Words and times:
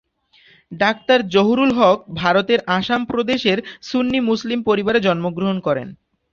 Doctor 0.71 1.19
Zahurul 1.27 1.71
Haq 1.73 1.97
ভারতের 2.21 2.59
আসাম 2.77 3.01
প্রদেশের 3.05 3.57
সুন্নি 3.81 4.19
মুসলিম 4.29 4.59
পরিবারে 4.69 4.99
জন্মগ্রহণ 4.99 5.57
করেন। 5.67 5.87